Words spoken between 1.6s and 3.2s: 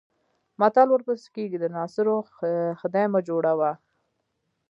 ناصرو خدۍ مه